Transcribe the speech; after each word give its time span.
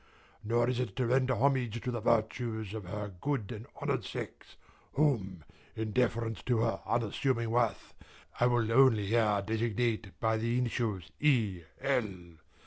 Nor 0.43 0.67
is 0.67 0.79
it 0.79 0.95
to 0.95 1.05
render 1.05 1.35
homage 1.35 1.79
to 1.83 1.91
the 1.91 2.01
virtues 2.01 2.73
of 2.73 2.85
the 2.85 2.89
best 2.89 2.95
of 2.95 3.01
her 3.01 3.13
good 3.21 3.51
and 3.51 3.67
honoured 3.79 4.03
sex 4.03 4.55
whom, 4.93 5.43
in 5.75 5.91
deference 5.91 6.41
to 6.41 6.61
her 6.61 6.79
unassuming 6.87 7.51
worth, 7.51 7.93
I 8.39 8.47
will 8.47 8.71
only 8.71 9.05
here 9.05 9.43
designate 9.45 10.19
by 10.19 10.37
the 10.37 10.57
initials 10.57 11.11
E. 11.19 11.61
L. 11.81 12.09